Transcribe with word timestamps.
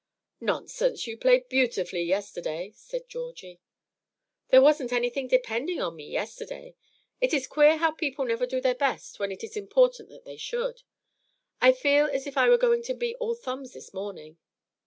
"Nonsense! 0.39 1.05
you 1.05 1.15
played 1.15 1.47
beautifully 1.47 2.01
yesterday," 2.01 2.71
said 2.73 3.07
Georgie. 3.07 3.61
"There 4.49 4.59
wasn't 4.63 4.91
anything 4.91 5.27
depending 5.27 5.79
on 5.79 5.95
me 5.95 6.07
yesterday. 6.09 6.73
It 7.19 7.35
is 7.35 7.45
queer 7.45 7.77
how 7.77 7.91
people 7.91 8.25
never 8.25 8.47
do 8.47 8.59
their 8.59 8.73
best 8.73 9.19
when 9.19 9.31
it 9.31 9.43
is 9.43 9.55
important 9.55 10.09
that 10.09 10.25
they 10.25 10.37
should. 10.37 10.81
I 11.61 11.71
feel 11.73 12.07
as 12.07 12.25
if 12.25 12.35
I 12.35 12.49
were 12.49 12.57
going 12.57 12.81
to 12.85 12.95
be 12.95 13.13
all 13.17 13.35
thumbs 13.35 13.73
this 13.73 13.93
morning." 13.93 14.39